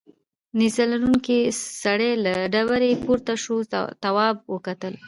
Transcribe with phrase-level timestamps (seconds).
[0.59, 1.39] نیزه لرونکی
[1.83, 3.55] سړی له ډبرې پورته شو
[4.03, 4.93] تواب وکتل.